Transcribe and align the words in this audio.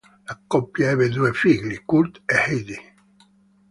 La 0.27 0.35
coppia 0.47 0.89
ebbe 0.89 1.09
due 1.09 1.31
figli: 1.31 1.83
Kurt 1.85 2.23
e 2.25 2.33
Heidi. 2.33 2.93